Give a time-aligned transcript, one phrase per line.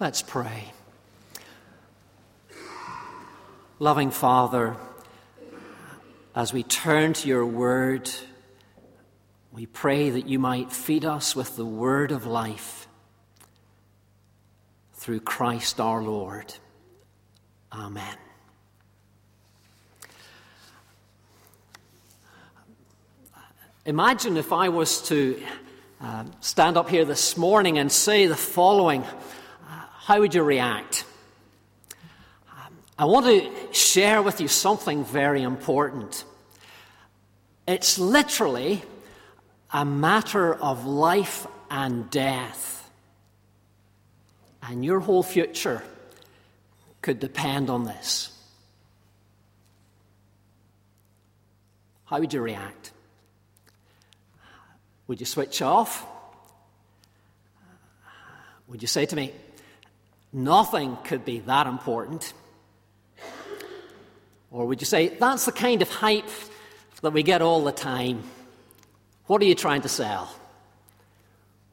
[0.00, 0.72] Let's pray.
[3.78, 4.78] Loving Father,
[6.34, 8.10] as we turn to your word,
[9.52, 12.88] we pray that you might feed us with the word of life
[14.94, 16.54] through Christ our Lord.
[17.70, 18.16] Amen.
[23.84, 25.42] Imagine if I was to
[26.00, 29.04] uh, stand up here this morning and say the following
[30.02, 31.04] how would you react?
[32.98, 36.24] I want to share with you something very important.
[37.68, 38.82] It's literally
[39.70, 42.90] a matter of life and death.
[44.62, 45.82] And your whole future
[47.02, 48.32] could depend on this.
[52.06, 52.90] How would you react?
[55.08, 56.06] Would you switch off?
[58.66, 59.32] Would you say to me,
[60.32, 62.32] Nothing could be that important.
[64.50, 66.28] Or would you say, that's the kind of hype
[67.02, 68.22] that we get all the time?
[69.26, 70.32] What are you trying to sell?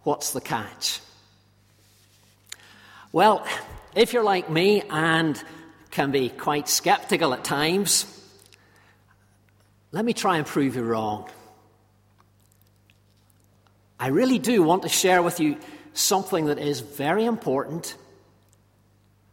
[0.04, 1.02] What's the catch?
[3.12, 3.46] Well,
[3.96, 5.42] if you're like me and
[5.92, 8.06] can be quite skeptical at times,
[9.92, 11.30] let me try and prove you wrong.
[14.00, 15.58] I really do want to share with you
[15.94, 17.96] something that is very important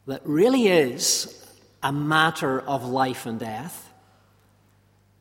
[0.06, 1.46] that really is
[1.82, 3.92] a matter of life and death.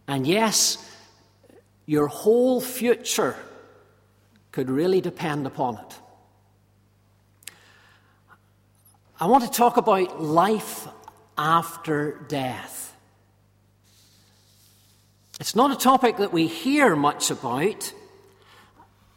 [0.08, 0.78] And yes,
[1.86, 3.36] your whole future
[4.52, 6.00] could really depend upon it.
[9.20, 10.88] I want to talk about life
[11.38, 12.96] after death.
[15.40, 17.94] It's not a topic that we hear much about.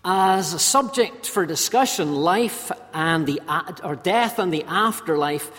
[0.09, 3.43] As a subject for discussion, life and the,
[3.83, 5.51] or death and the afterlife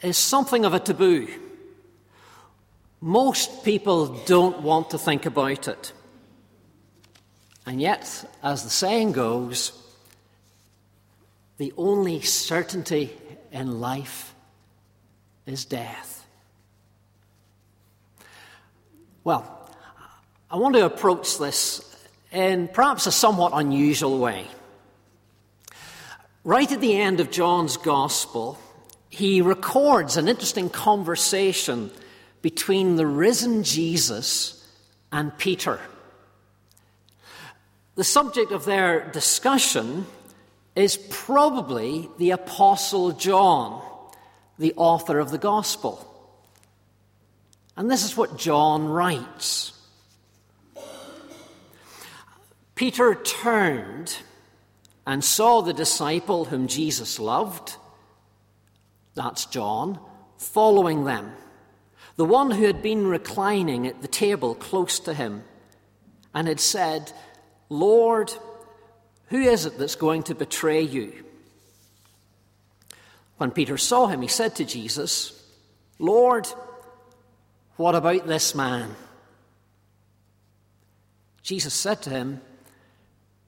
[0.00, 1.28] is something of a taboo.
[3.02, 5.92] Most people don't want to think about it.
[7.66, 9.78] And yet, as the saying goes,
[11.58, 13.12] the only certainty
[13.52, 14.34] in life
[15.44, 16.26] is death.
[19.24, 19.68] Well,
[20.50, 21.93] I want to approach this
[22.34, 24.46] in perhaps a somewhat unusual way.
[26.42, 28.58] Right at the end of John's Gospel,
[29.08, 31.90] he records an interesting conversation
[32.42, 34.68] between the risen Jesus
[35.12, 35.80] and Peter.
[37.94, 40.04] The subject of their discussion
[40.74, 43.80] is probably the Apostle John,
[44.58, 46.10] the author of the Gospel.
[47.76, 49.73] And this is what John writes.
[52.74, 54.18] Peter turned
[55.06, 57.76] and saw the disciple whom Jesus loved,
[59.14, 60.00] that's John,
[60.38, 61.32] following them,
[62.16, 65.44] the one who had been reclining at the table close to him,
[66.34, 67.12] and had said,
[67.68, 68.32] Lord,
[69.28, 71.24] who is it that's going to betray you?
[73.36, 75.42] When Peter saw him, he said to Jesus,
[75.98, 76.48] Lord,
[77.76, 78.94] what about this man?
[81.42, 82.40] Jesus said to him,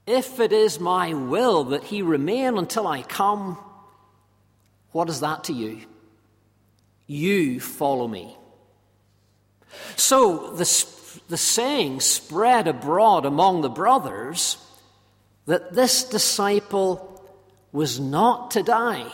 [0.07, 3.59] if it is my will that he remain until I come,
[4.93, 5.81] what is that to you?
[7.07, 8.37] You follow me.
[9.97, 10.87] So the,
[11.29, 14.59] the saying spread abroad among the brothers
[15.47, 17.23] that this disciple
[17.73, 19.11] was not to die.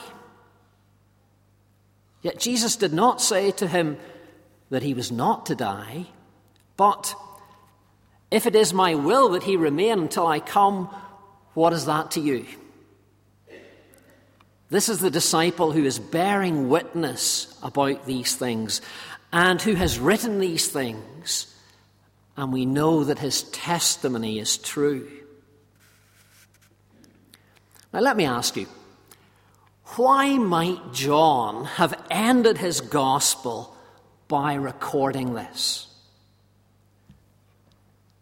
[2.23, 3.99] Yet Jesus did not say to him
[4.71, 6.07] that he was not to die,
[6.77, 7.15] but
[8.33, 10.87] if it is my will that he remain until I come,
[11.53, 12.47] what is that to you?
[14.71, 18.81] This is the disciple who is bearing witness about these things
[19.35, 21.55] and who has written these things,
[22.35, 25.07] and we know that his testimony is true.
[27.93, 28.67] Now, let me ask you
[29.97, 33.77] why might John have ended his gospel
[34.27, 35.92] by recording this?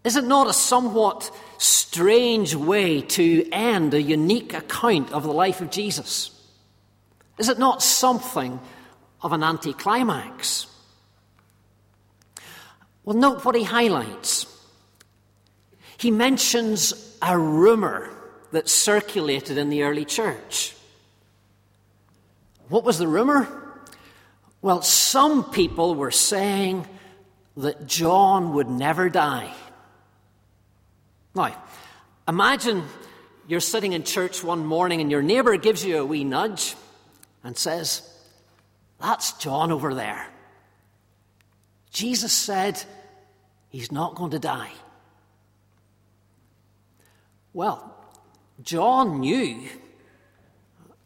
[0.02, 5.60] Is it not a somewhat strange way to end a unique account of the life
[5.60, 6.30] of Jesus?
[7.38, 8.60] Is it not something
[9.20, 10.66] of an anticlimax?
[13.04, 14.46] Well, note what he highlights.
[15.98, 18.10] He mentions a rumor
[18.52, 20.74] that circulated in the early church.
[22.68, 23.48] What was the rumor?
[24.62, 26.86] Well, some people were saying
[27.56, 29.52] that John would never die.
[31.34, 31.56] Now,
[32.26, 32.84] imagine
[33.46, 36.74] you're sitting in church one morning and your neighbour gives you a wee nudge
[37.44, 38.02] and says,
[39.00, 40.26] That's John over there.
[41.92, 42.82] Jesus said
[43.68, 44.72] he's not going to die.
[47.52, 47.96] Well,
[48.62, 49.68] John knew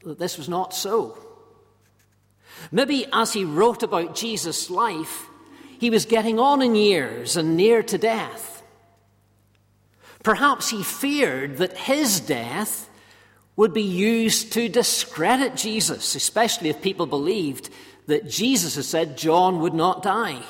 [0.05, 1.19] that this was not so.
[2.71, 5.27] Maybe as he wrote about Jesus' life,
[5.79, 8.54] he was getting on in years and near to death.
[10.25, 12.89] Perhaps he feared that his death
[13.57, 17.71] would be used to discredit Jesus, especially if people believed
[18.07, 20.43] that Jesus had said John would not die.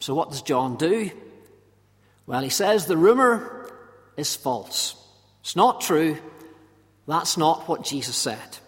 [0.00, 1.10] So, what does John do?
[2.26, 3.70] Well, he says the rumor
[4.16, 4.96] is false.
[5.40, 6.16] It's not true.
[7.06, 8.58] That's not what Jesus said.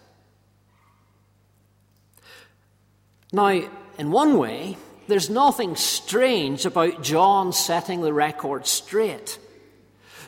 [3.33, 3.63] Now,
[3.99, 4.77] in one way,
[5.13, 9.39] there's nothing strange about John setting the record straight.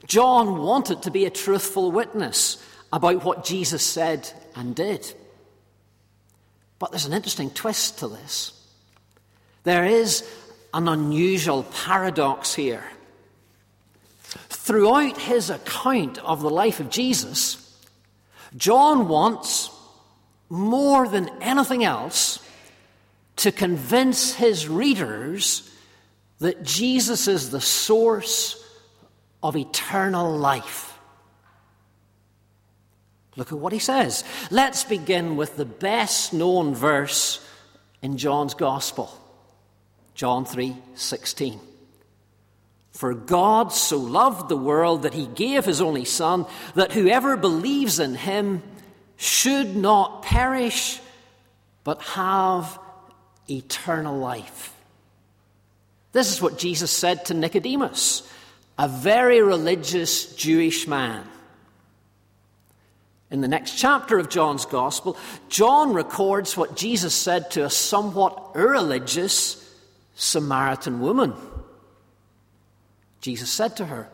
[0.06, 5.14] John wanted to be a truthful witness about what Jesus said and did.
[6.78, 8.52] But there's an interesting twist to this.
[9.62, 10.22] There is
[10.74, 12.84] an unusual paradox here.
[14.50, 17.74] Throughout his account of the life of Jesus,
[18.54, 19.70] John wants,
[20.50, 22.38] more than anything else,
[23.36, 25.70] to convince his readers
[26.38, 28.62] that Jesus is the source
[29.42, 30.98] of eternal life.
[33.36, 34.24] Look at what he says.
[34.50, 37.44] Let's begin with the best known verse
[38.02, 39.10] in John's Gospel.
[40.14, 41.60] John 3:16.
[42.92, 46.46] For God so loved the world that he gave his only son
[46.76, 48.62] that whoever believes in him
[49.16, 51.00] should not perish
[51.82, 52.78] but have
[53.48, 54.74] eternal life.
[56.12, 58.28] This is what Jesus said to Nicodemus,
[58.78, 61.26] a very religious Jewish man.
[63.30, 65.16] In the next chapter of John's Gospel,
[65.48, 69.60] John records what Jesus said to a somewhat irreligious
[70.14, 71.34] Samaritan woman.
[73.20, 74.08] Jesus said to her,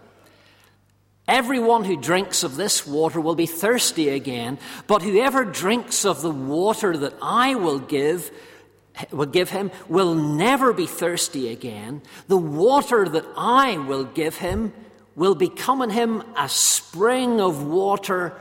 [1.28, 6.30] Everyone who drinks of this water will be thirsty again, but whoever drinks of the
[6.30, 8.30] water that I will give,
[9.10, 12.02] will give him will never be thirsty again.
[12.28, 14.72] The water that I will give him
[15.16, 18.40] will become in him a spring of water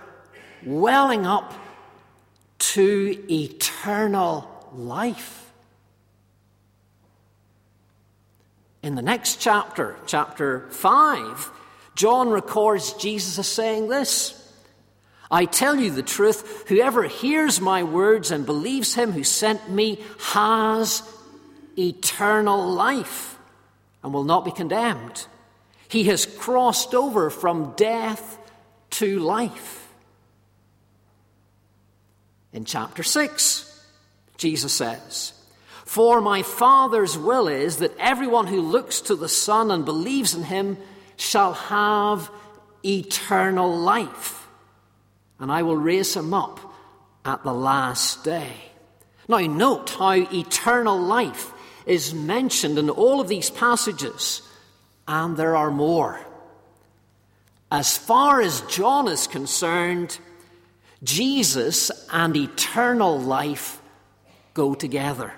[0.66, 1.54] welling up
[2.60, 5.52] to eternal life.
[8.82, 11.52] In the next chapter, chapter 5,
[11.96, 14.39] John records Jesus as saying this
[15.32, 20.04] I tell you the truth, whoever hears my words and believes him who sent me
[20.20, 21.04] has
[21.78, 23.38] eternal life
[24.04, 25.28] and will not be condemned.
[25.88, 28.38] He has crossed over from death
[28.92, 29.92] to life.
[32.52, 33.66] In chapter 6,
[34.38, 35.34] Jesus says,
[35.86, 40.44] For my Father's will is that everyone who looks to the Son and believes in
[40.44, 40.78] him
[41.18, 42.32] shall have
[42.84, 44.40] eternal life
[45.40, 46.60] and I will raise him up
[47.26, 48.52] at the last day.
[49.28, 51.54] Now, note how eternal life
[51.86, 54.42] is mentioned in all of these passages,
[55.08, 56.20] and there are more.
[57.72, 60.18] As far as John is concerned,
[61.04, 63.82] Jesus and eternal life
[64.54, 65.34] go together.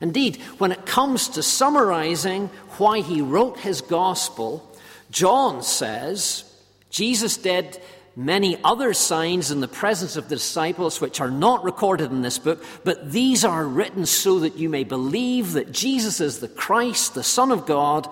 [0.00, 2.48] Indeed, when it comes to summarizing
[2.78, 4.68] why he wrote his gospel,
[5.12, 6.44] John says
[6.90, 7.80] Jesus did
[8.14, 12.38] many other signs in the presence of the disciples which are not recorded in this
[12.38, 17.14] book, but these are written so that you may believe that Jesus is the Christ,
[17.14, 18.08] the Son of God,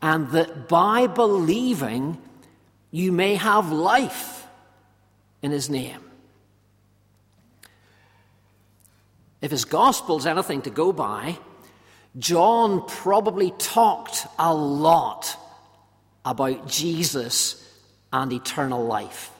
[0.00, 2.18] and that by believing
[2.90, 4.46] you may have life
[5.40, 6.00] in his name.
[9.40, 11.36] If his gospel's anything to go by,
[12.18, 15.36] John probably talked a lot
[16.24, 17.61] about Jesus
[18.12, 19.30] and eternal life.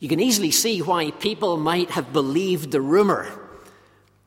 [0.00, 3.30] You can easily see why people might have believed the rumor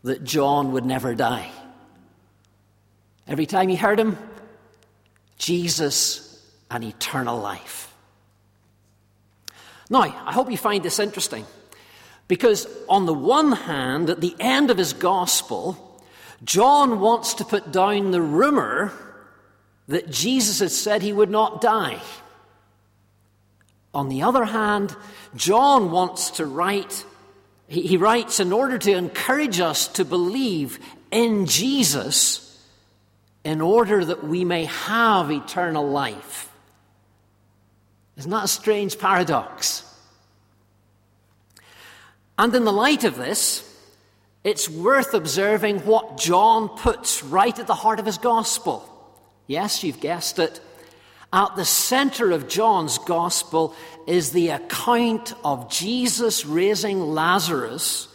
[0.03, 1.49] that John would never die.
[3.27, 4.17] Every time you heard him,
[5.37, 7.93] Jesus and eternal life.
[9.89, 11.45] Now, I hope you find this interesting
[12.27, 15.77] because, on the one hand, at the end of his gospel,
[16.43, 18.93] John wants to put down the rumor
[19.87, 21.99] that Jesus had said he would not die.
[23.95, 24.93] On the other hand,
[25.37, 27.05] John wants to write,
[27.69, 30.79] he, writes in order to encourage us to believe
[31.11, 32.41] in Jesus
[33.45, 36.51] in order that we may have eternal life.
[38.17, 39.83] Isn't that a strange paradox?
[42.37, 43.63] And in the light of this,
[44.43, 48.89] it's worth observing what John puts right at the heart of his gospel.
[49.47, 50.59] Yes, you've guessed it.
[51.35, 53.75] At the center of John's gospel
[54.07, 58.07] is the account of Jesus raising Lazarus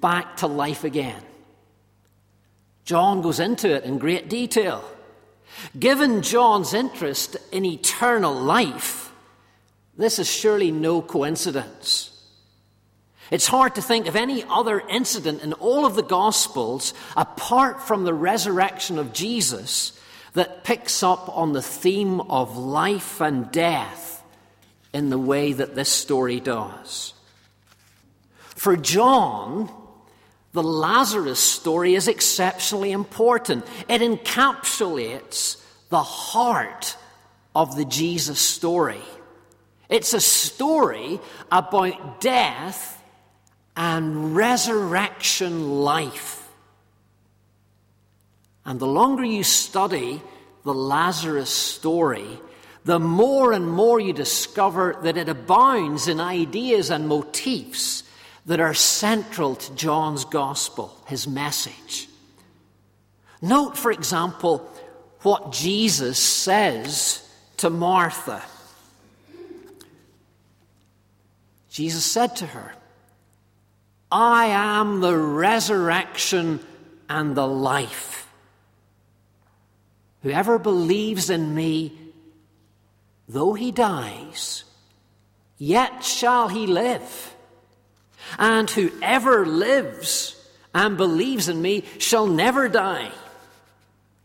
[0.00, 1.22] back to life again.
[2.84, 4.82] John goes into it in great detail.
[5.78, 9.12] Given John's interest in eternal life,
[9.96, 12.10] this is surely no coincidence.
[13.30, 18.02] It's hard to think of any other incident in all of the Gospels, apart from
[18.02, 19.99] the resurrection of Jesus,
[20.34, 24.22] that picks up on the theme of life and death
[24.92, 27.14] in the way that this story does.
[28.38, 29.70] For John,
[30.52, 33.64] the Lazarus story is exceptionally important.
[33.88, 36.96] It encapsulates the heart
[37.54, 39.00] of the Jesus story.
[39.88, 41.20] It's a story
[41.50, 43.02] about death
[43.76, 46.39] and resurrection life.
[48.64, 50.22] And the longer you study
[50.64, 52.38] the Lazarus story,
[52.84, 58.04] the more and more you discover that it abounds in ideas and motifs
[58.46, 62.08] that are central to John's gospel, his message.
[63.42, 64.58] Note, for example,
[65.22, 67.26] what Jesus says
[67.58, 68.42] to Martha.
[71.70, 72.74] Jesus said to her,
[74.10, 76.60] I am the resurrection
[77.08, 78.19] and the life.
[80.22, 81.92] Whoever believes in me,
[83.28, 84.64] though he dies,
[85.58, 87.34] yet shall he live.
[88.38, 90.36] And whoever lives
[90.74, 93.10] and believes in me shall never die.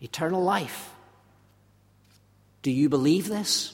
[0.01, 0.91] Eternal life.
[2.61, 3.73] Do you believe this?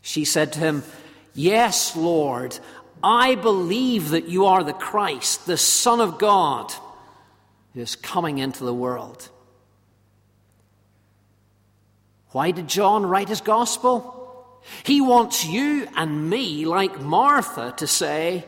[0.00, 0.82] She said to him,
[1.34, 2.58] Yes, Lord,
[3.02, 6.72] I believe that you are the Christ, the Son of God,
[7.74, 9.28] who is coming into the world.
[12.32, 14.18] Why did John write his gospel?
[14.84, 18.44] He wants you and me, like Martha, to say,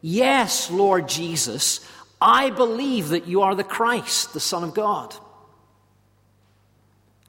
[0.00, 1.80] Yes, Lord Jesus,
[2.20, 5.14] I believe that you are the Christ, the Son of God.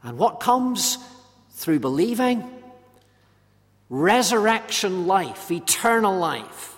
[0.03, 0.97] And what comes
[1.51, 2.51] through believing?
[3.89, 6.75] resurrection life, eternal life.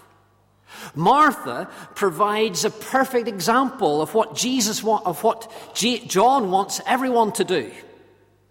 [0.94, 7.72] Martha provides a perfect example of what Jesus of what John wants everyone to do.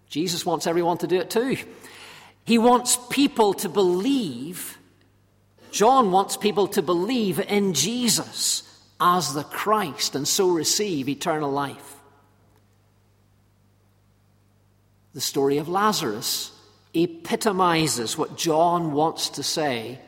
[0.09, 1.57] Jesus wants everyone to do it too.
[2.45, 4.77] He wants people to believe.
[5.71, 8.63] John wants people to believe in Jesus
[8.99, 11.95] as the Christ and so receive eternal life.
[15.13, 16.51] The story of Lazarus
[16.93, 19.99] epitomizes what John wants to say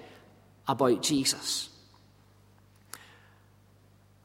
[0.68, 1.70] about Jesus.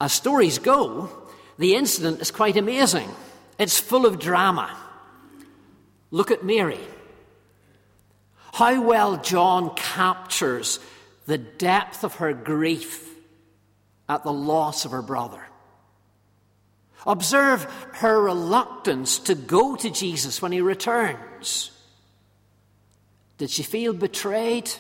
[0.00, 1.11] As stories go,
[1.59, 3.09] the incident is quite amazing.
[3.59, 4.84] It's full of drama.
[6.14, 6.78] Look at Mary.
[8.52, 10.78] How well John captures
[11.26, 13.12] the depth of her grief
[14.09, 15.44] at the loss of her brother.
[17.04, 21.73] Observe her reluctance to go to Jesus when he returns.
[23.38, 24.71] Did she feel betrayed?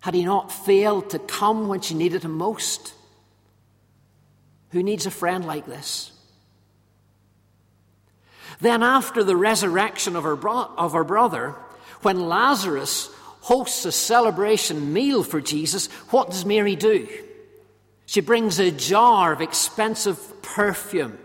[0.00, 2.94] Had he not failed to come when she needed him most?
[4.70, 6.10] Who needs a friend like this?
[8.60, 11.54] Then, after the resurrection of her, bro- of her brother,
[12.02, 17.08] when Lazarus hosts a celebration meal for Jesus, what does Mary do?
[18.06, 21.18] She brings a jar of expensive perfume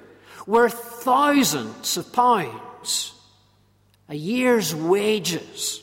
[0.46, 0.74] worth
[1.04, 3.14] thousands of pounds
[4.08, 5.82] a year's wages.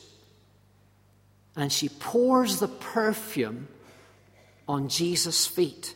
[1.55, 3.67] And she pours the perfume
[4.67, 5.93] on Jesus' feet.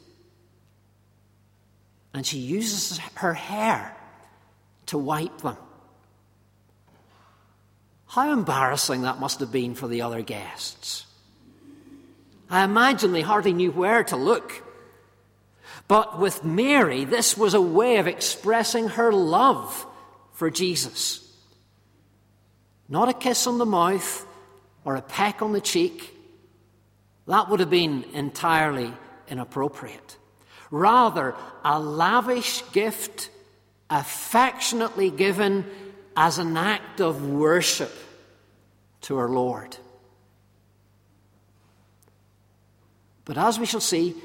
[2.14, 3.97] And she uses her hair
[4.88, 5.58] to wipe them.
[8.08, 11.06] How embarrassing that must have been for the other guests.
[12.50, 14.64] I imagine they hardly knew where to look.
[15.88, 19.86] But with Mary, this was a way of expressing her love
[20.34, 21.24] for Jesus.
[22.90, 24.26] Not a kiss on the mouth
[24.86, 26.14] or a peck on the cheek.
[27.28, 28.94] That would have been entirely
[29.28, 30.18] inappropriate.
[30.72, 33.30] Rather, a lavish gift,
[33.90, 35.66] affectionately given
[36.16, 37.92] as an act of worship
[39.02, 39.78] to our Lord.
[43.26, 44.16] But as we shall see,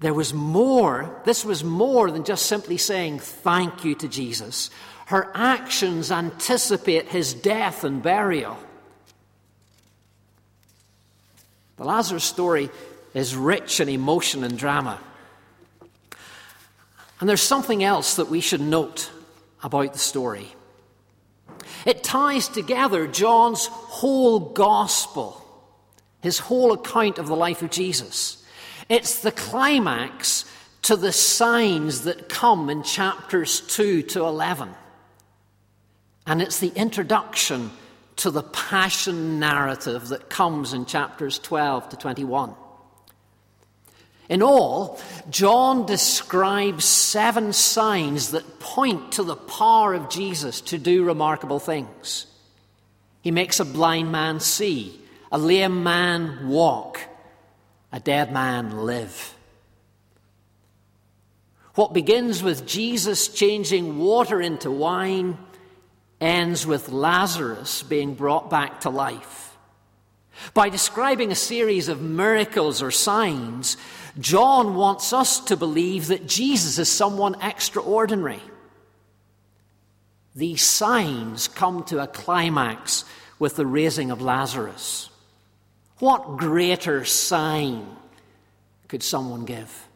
[0.00, 1.20] there was more.
[1.24, 4.70] This was more than just simply saying thank you to Jesus.
[5.06, 8.58] Her actions anticipate his death and burial.
[11.76, 12.70] The Lazarus story
[13.14, 14.98] is rich in emotion and drama.
[17.22, 19.08] And there's something else that we should note
[19.62, 20.48] about the story.
[21.86, 25.40] It ties together John's whole gospel,
[26.20, 28.44] his whole account of the life of Jesus.
[28.88, 30.46] It's the climax
[30.82, 34.70] to the signs that come in chapters 2 to 11.
[36.26, 37.70] And it's the introduction
[38.16, 42.56] to the passion narrative that comes in chapters 12 to 21.
[44.32, 44.98] In all,
[45.28, 52.24] John describes seven signs that point to the power of Jesus to do remarkable things.
[53.20, 54.98] He makes a blind man see,
[55.30, 56.98] a lame man walk,
[57.92, 59.34] a dead man live.
[61.74, 65.36] What begins with Jesus changing water into wine
[66.22, 69.41] ends with Lazarus being brought back to life.
[70.54, 73.76] By describing a series of miracles or signs,
[74.18, 78.42] John wants us to believe that Jesus is someone extraordinary.
[80.34, 83.04] These signs come to a climax
[83.38, 85.08] with the raising of Lazarus.
[85.98, 87.86] What greater sign
[88.88, 89.88] could someone give?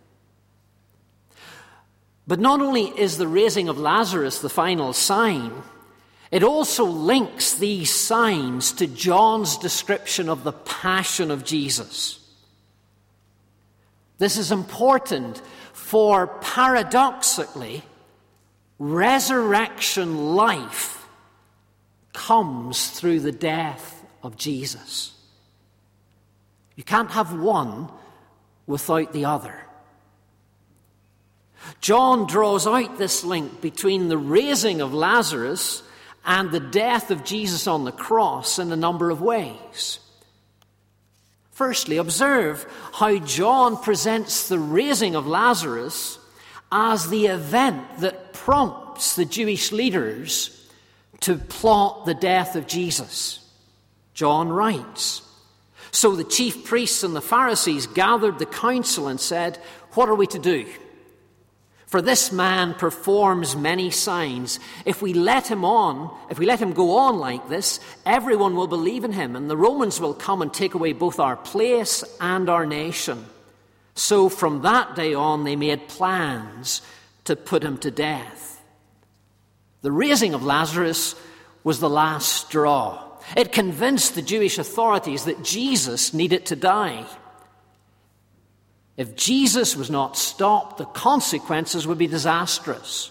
[2.26, 5.52] But not only is the raising of Lazarus the final sign,
[6.30, 12.21] it also links these signs to John's description of the passion of Jesus.
[14.18, 15.40] This is important,
[15.73, 17.83] for paradoxically,
[18.78, 21.06] resurrection life
[22.12, 25.12] comes through the death of Jesus.
[26.75, 27.90] You can't have one
[28.66, 29.62] without the other.
[31.80, 35.83] John draws out this link between the raising of Lazarus
[36.26, 40.00] and the death of Jesus on the cross in a number of ways.
[41.53, 46.18] Firstly, observe how John presents the raising of Lazarus
[46.70, 50.53] as the event that prompts the Jewish leaders
[51.20, 53.38] to plot the death of Jesus.
[54.12, 55.22] John writes
[55.92, 59.57] So the chief priests and the Pharisees gathered the council and said,
[59.92, 60.66] What are we to do?
[61.87, 64.59] For this man performs many signs.
[64.85, 68.66] If we let him on, if we let him go on like this, everyone will
[68.66, 72.49] believe in him, and the Romans will come and take away both our place and
[72.49, 73.25] our nation.
[73.94, 76.83] So from that day on, they made plans
[77.25, 78.61] to put him to death.
[79.83, 81.14] The raising of Lazarus
[81.62, 83.03] was the last straw.
[83.37, 87.07] It convinced the Jewish authorities that Jesus needed to die.
[88.96, 93.11] If Jesus was not stopped, the consequences would be disastrous.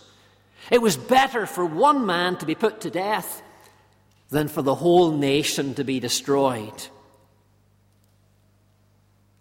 [0.71, 3.43] It was better for one man to be put to death
[4.29, 6.87] than for the whole nation to be destroyed.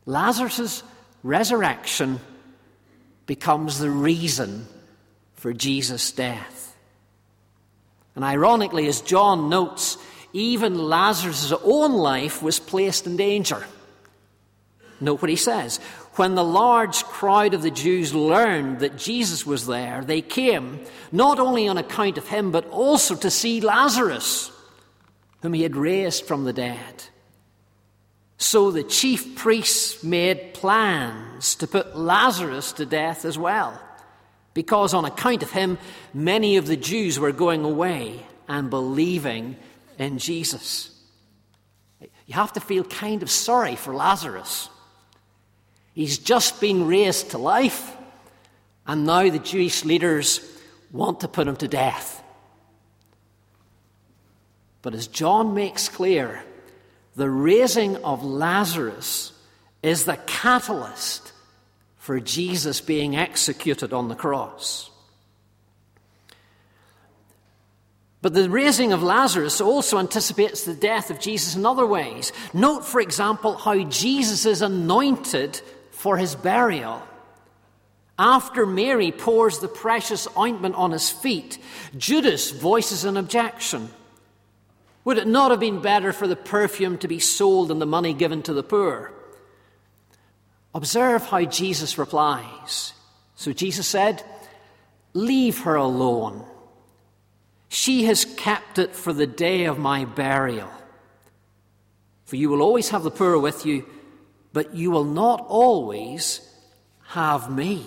[0.05, 0.83] Lazarus'
[1.23, 2.21] resurrection
[3.25, 4.67] becomes the reason
[5.35, 6.77] for Jesus' death.
[8.15, 9.97] And ironically, as John notes,
[10.35, 13.65] even Lazarus' own life was placed in danger.
[15.01, 15.81] Note what he says.
[16.17, 21.41] When the large crowd of the Jews learned that Jesus was there, they came not
[21.41, 24.53] only on account of him, but also to see Lazarus,
[25.43, 27.05] whom he had raised from the dead.
[28.39, 33.81] So the chief priests made plans to put Lazarus to death as well,
[34.55, 35.79] because on account of him,
[36.13, 39.57] many of the Jews were going away and believing
[39.99, 40.91] in Jesus.
[42.01, 44.69] You have to feel kind of sorry for Lazarus.
[45.95, 47.97] He's just been raised to life,
[48.87, 50.41] and now the Jewish leaders
[50.91, 52.23] want to put him to death.
[54.83, 56.43] But as John makes clear,
[57.17, 59.33] the raising of Lazarus
[59.83, 61.33] is the catalyst
[61.97, 64.91] for Jesus being executed on the cross.
[68.21, 72.33] But the raising of Lazarus also anticipates the death of Jesus in other ways.
[72.53, 75.61] Note, for example, how Jesus is anointed
[76.05, 77.03] for his burial.
[78.19, 81.57] After Mary pours the precious ointment on his feet,
[81.97, 83.89] Judas voices an objection.
[85.07, 88.13] Would it not have been better for the perfume to be sold and the money
[88.13, 89.13] given to the poor?
[90.75, 92.93] Observe how Jesus replies.
[93.35, 94.23] So Jesus said,
[95.15, 96.45] Leave her alone.
[97.71, 100.71] She has kept it for the day of my burial.
[102.27, 103.87] For you will always have the poor with you
[104.55, 106.41] but you will not always
[107.09, 107.85] have me.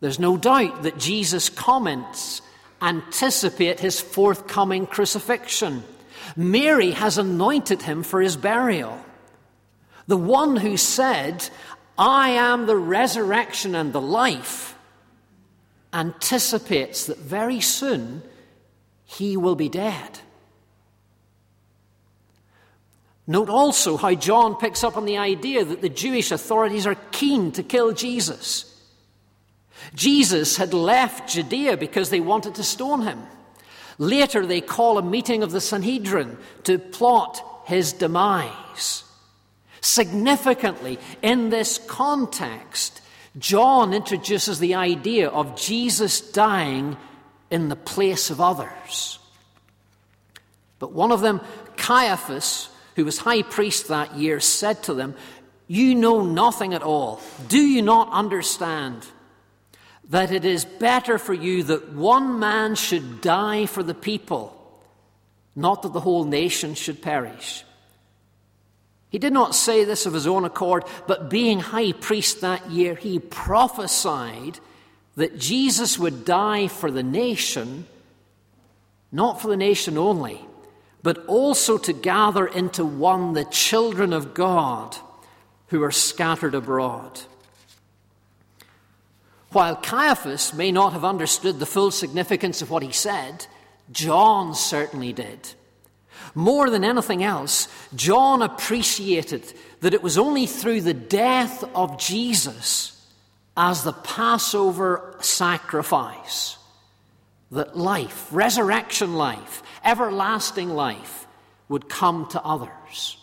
[0.00, 2.42] There's no doubt that Jesus' comments
[2.82, 5.84] anticipate his forthcoming crucifixion.
[6.36, 9.00] Mary has anointed him for his burial.
[10.08, 11.48] The one who said,
[11.96, 14.76] I am the resurrection and the life,
[15.92, 18.22] anticipates that very soon
[19.04, 20.18] he will be dead.
[23.26, 27.52] Note also how John picks up on the idea that the Jewish authorities are keen
[27.52, 28.72] to kill Jesus.
[29.94, 33.22] Jesus had left Judea because they wanted to stone him.
[33.98, 39.04] Later, they call a meeting of the Sanhedrin to plot his demise.
[39.80, 43.00] Significantly, in this context,
[43.38, 46.96] John introduces the idea of Jesus dying
[47.50, 49.18] in the place of others.
[50.78, 51.40] But one of them,
[51.76, 55.14] Caiaphas, who was high priest that year, said to them,
[55.68, 57.20] You know nothing at all.
[57.46, 59.06] Do you not understand
[60.08, 64.52] that it is better for you that one man should die for the people,
[65.54, 67.64] not that the whole nation should perish?
[69.10, 72.94] He did not say this of his own accord, but being high priest that year,
[72.94, 74.58] he prophesied
[75.16, 77.86] that Jesus would die for the nation,
[79.12, 80.40] not for the nation only
[81.02, 84.96] but also to gather into one the children of God
[85.68, 87.20] who are scattered abroad.
[89.50, 93.46] While Caiaphas may not have understood the full significance of what he said,
[93.90, 95.54] John certainly did.
[96.34, 102.92] More than anything else, John appreciated that it was only through the death of Jesus
[103.56, 106.58] as the Passover sacrifice
[107.50, 111.26] that life, resurrection life, everlasting life
[111.68, 113.16] would come to others.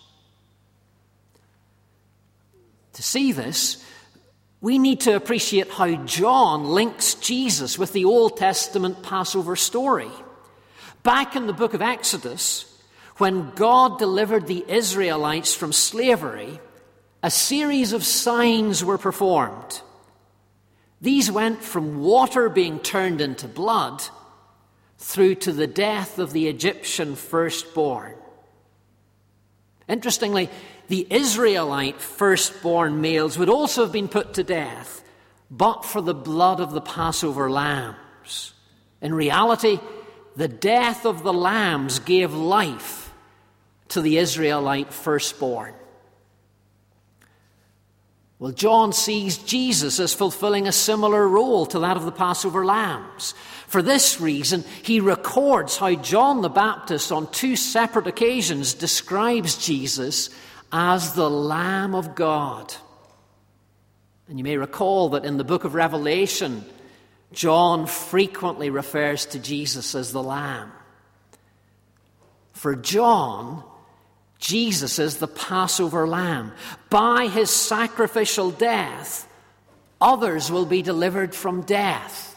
[2.93, 3.83] To see this,
[4.61, 10.11] we need to appreciate how John links Jesus with the Old Testament Passover story.
[11.03, 12.65] Back in the book of Exodus,
[13.17, 16.59] when God delivered the Israelites from slavery,
[17.21, 19.81] a series of signs were performed.
[21.01, 24.01] These went from water being turned into blood
[25.03, 28.15] through to the death of the Egyptian firstborn.
[29.89, 30.49] Interestingly,
[30.87, 35.03] the Israelite firstborn males would also have been put to death,
[35.51, 38.53] but for the blood of the Passover lambs.
[39.01, 39.81] In reality,
[40.37, 43.13] the death of the lambs gave life
[43.89, 45.73] to the Israelite firstborn.
[48.39, 53.33] Well, John sees Jesus as fulfilling a similar role to that of the Passover lambs.
[53.73, 60.29] For this reason, he records how John the Baptist, on two separate occasions, describes Jesus
[60.71, 62.71] as the Lamb of God.
[64.29, 66.63] And you may recall that in the book of Revelation,
[67.31, 70.71] John frequently refers to Jesus as the Lamb.
[72.51, 73.63] For John,
[74.37, 76.51] Jesus is the Passover lamb.
[76.91, 79.27] By his sacrificial death,
[79.99, 82.32] others will be delivered from death,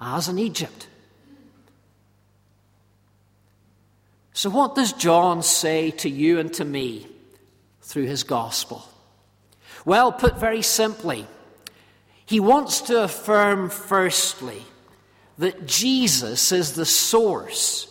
[0.00, 0.88] as in Egypt.
[4.32, 7.06] So, what does John say to you and to me
[7.82, 8.84] through his gospel?
[9.84, 11.26] Well, put very simply,
[12.26, 14.62] he wants to affirm, firstly,
[15.38, 17.86] that Jesus is the source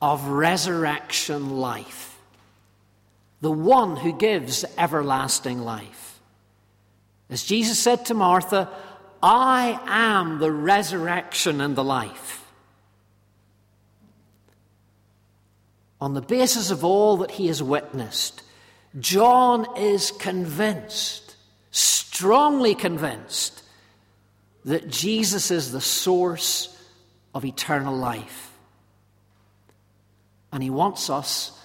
[0.00, 2.04] of resurrection life
[3.44, 6.18] the one who gives everlasting life.
[7.28, 8.70] As Jesus said to Martha,
[9.26, 12.44] I am the resurrection and the life.
[15.98, 18.42] On the basis of all that he has witnessed,
[19.00, 21.36] John is convinced,
[21.70, 23.62] strongly convinced,
[24.66, 26.78] that Jesus is the source
[27.34, 28.52] of eternal life.
[30.52, 31.58] And he wants us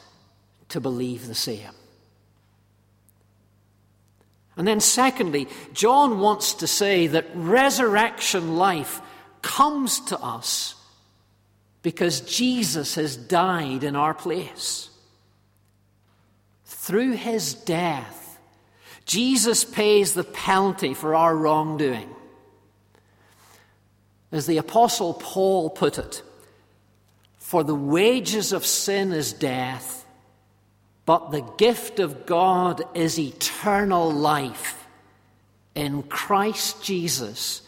[0.69, 1.78] to believe the same.
[4.59, 8.99] And then, secondly, John wants to say that resurrection life
[9.41, 10.75] comes to us
[11.81, 14.89] because Jesus has died in our place.
[16.65, 18.37] Through his death,
[19.05, 22.13] Jesus pays the penalty for our wrongdoing.
[24.29, 26.21] As the Apostle Paul put it,
[27.37, 29.98] for the wages of sin is death
[31.09, 34.87] but the gift of God is eternal life
[35.73, 37.63] in Christ Jesus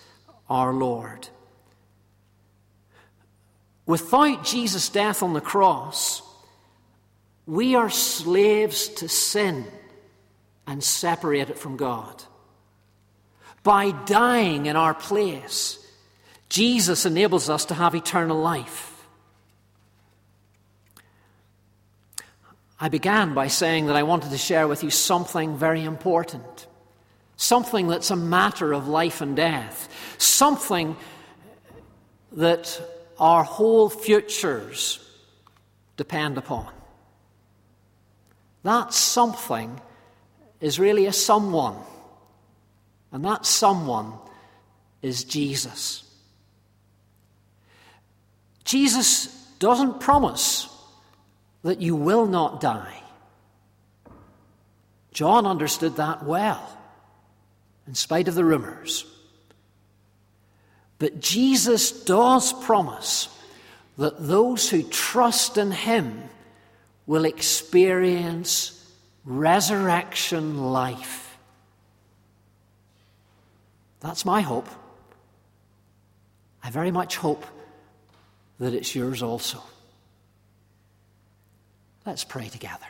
[0.47, 1.27] our Lord.
[3.87, 6.21] Without Jesus' death on the cross,
[7.47, 9.65] we are slaves to sin
[10.67, 12.23] and separated from God.
[13.63, 15.83] By dying in our place,
[16.47, 18.90] Jesus enables us to have eternal life.
[22.83, 26.65] I began by saying that I wanted to share with you something very important,
[27.37, 30.97] something that's a matter of life and death, something
[32.31, 32.81] that
[33.19, 34.99] our whole futures
[35.95, 36.73] depend upon.
[38.63, 39.79] That something
[40.59, 41.77] is really a someone,
[43.11, 44.13] and that someone
[45.03, 46.03] is Jesus.
[48.63, 49.27] Jesus
[49.59, 50.70] doesn't promise
[51.63, 53.01] that you will not die.
[55.11, 56.77] John understood that well,
[57.87, 59.05] in spite of the rumors.
[60.99, 63.27] But Jesus does promise
[63.97, 66.23] that those who trust in him
[67.05, 68.77] will experience
[69.25, 71.37] resurrection life.
[73.99, 74.67] That's my hope.
[76.63, 77.45] I very much hope
[78.59, 79.61] that it's yours also.
[82.05, 82.85] Let's pray together.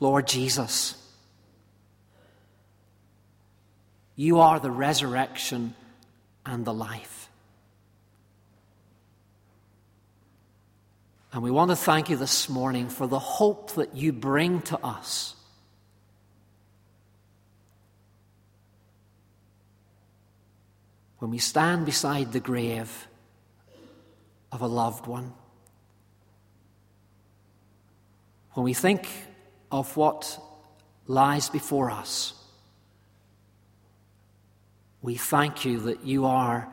[0.00, 0.96] Lord Jesus,
[4.16, 5.74] you are the resurrection
[6.44, 7.28] and the life.
[11.32, 14.78] And we want to thank you this morning for the hope that you bring to
[14.84, 15.36] us.
[21.22, 23.06] When we stand beside the grave
[24.50, 25.32] of a loved one,
[28.54, 29.08] when we think
[29.70, 30.36] of what
[31.06, 32.34] lies before us,
[35.00, 36.68] we thank you that you are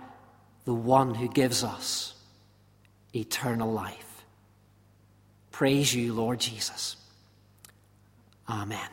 [0.66, 2.16] the one who gives us
[3.14, 4.24] eternal life.
[5.52, 6.96] Praise you, Lord Jesus.
[8.50, 8.90] Amen.